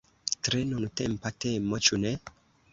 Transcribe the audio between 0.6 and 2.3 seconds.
nuntempa temo, ĉu ne?